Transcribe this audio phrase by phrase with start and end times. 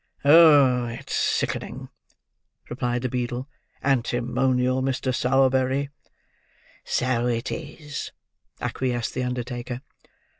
[0.25, 1.89] "Oh, it's sickening,"
[2.71, 3.47] replied the beadle.
[3.83, 5.13] "Antimonial, Mr.
[5.13, 5.89] Sowerberry!"
[6.83, 8.11] "So it is,"
[8.59, 9.81] acquiesced the undertaker.